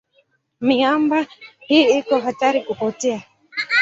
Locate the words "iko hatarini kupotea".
1.99-3.23